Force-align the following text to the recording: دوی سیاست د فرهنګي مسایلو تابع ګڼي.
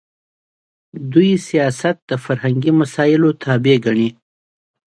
دوی 1.11 1.31
سیاست 1.47 1.95
د 2.09 2.11
فرهنګي 2.25 2.71
مسایلو 2.81 3.29
تابع 3.43 3.75
ګڼي. 3.85 4.09